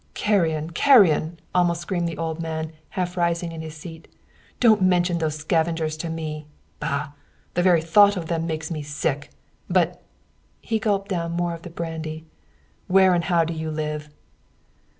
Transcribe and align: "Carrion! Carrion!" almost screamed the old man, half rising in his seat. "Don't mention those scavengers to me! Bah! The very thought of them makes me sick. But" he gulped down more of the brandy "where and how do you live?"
"Carrion! 0.15 0.71
Carrion!" 0.71 1.37
almost 1.53 1.81
screamed 1.81 2.07
the 2.07 2.17
old 2.17 2.39
man, 2.39 2.71
half 2.89 3.15
rising 3.15 3.51
in 3.51 3.61
his 3.61 3.75
seat. 3.77 4.07
"Don't 4.59 4.81
mention 4.81 5.19
those 5.19 5.35
scavengers 5.35 5.95
to 5.97 6.09
me! 6.09 6.47
Bah! 6.79 7.11
The 7.53 7.61
very 7.61 7.83
thought 7.83 8.17
of 8.17 8.25
them 8.25 8.47
makes 8.47 8.71
me 8.71 8.81
sick. 8.81 9.29
But" 9.69 10.01
he 10.59 10.79
gulped 10.79 11.09
down 11.09 11.33
more 11.33 11.53
of 11.53 11.61
the 11.61 11.69
brandy 11.69 12.25
"where 12.87 13.13
and 13.13 13.25
how 13.25 13.43
do 13.45 13.53
you 13.53 13.69
live?" 13.69 14.09